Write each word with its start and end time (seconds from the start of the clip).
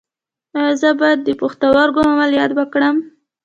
ایا 0.57 0.73
زه 0.81 0.89
باید 0.99 1.19
د 1.23 1.29
پښتورګو 1.41 2.01
عملیات 2.13 2.51
وکړم؟ 2.55 2.95